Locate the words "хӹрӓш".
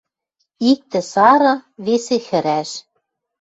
2.27-2.71